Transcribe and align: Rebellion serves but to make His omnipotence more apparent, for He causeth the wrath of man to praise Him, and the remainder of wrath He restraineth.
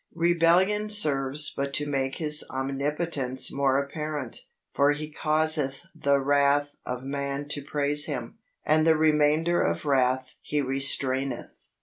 Rebellion 0.15 0.89
serves 0.89 1.53
but 1.55 1.75
to 1.75 1.85
make 1.85 2.15
His 2.15 2.43
omnipotence 2.49 3.53
more 3.53 3.77
apparent, 3.77 4.39
for 4.73 4.93
He 4.93 5.11
causeth 5.11 5.81
the 5.93 6.17
wrath 6.19 6.75
of 6.83 7.03
man 7.03 7.47
to 7.49 7.61
praise 7.63 8.05
Him, 8.07 8.39
and 8.65 8.87
the 8.87 8.97
remainder 8.97 9.61
of 9.61 9.85
wrath 9.85 10.33
He 10.41 10.59
restraineth. 10.59 11.51